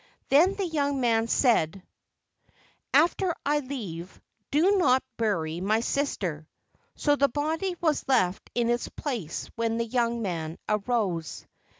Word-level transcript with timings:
Then 0.29 0.55
the 0.55 0.65
young 0.65 0.99
man 0.99 1.27
said, 1.27 1.83
"After 2.91 3.35
I 3.45 3.59
leave, 3.59 4.19
do 4.49 4.77
not 4.79 5.03
bury 5.17 5.61
my 5.61 5.81
sister." 5.81 6.47
So 6.95 7.15
the 7.15 7.29
body 7.29 7.75
was 7.81 8.07
left 8.07 8.49
in 8.55 8.67
its 8.71 8.89
place 8.89 9.47
when 9.57 9.77
the 9.77 9.85
young 9.85 10.23
man 10.23 10.57
arose. 10.67 11.45